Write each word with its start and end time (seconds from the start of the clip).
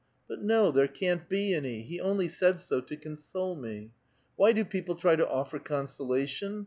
But 0.27 0.41
no, 0.41 0.71
there 0.71 0.87
can't 0.87 1.29
be 1.29 1.53
any; 1.53 1.83
he 1.83 2.01
only 2.01 2.27
said 2.27 2.59
so 2.59 2.81
to 2.81 2.97
console 2.97 3.55
me. 3.55 3.91
Why 4.35 4.51
do 4.51 4.65
people 4.65 4.95
try 4.95 5.15
to 5.15 5.29
offer 5.29 5.59
con 5.59 5.85
solation 5.85 6.59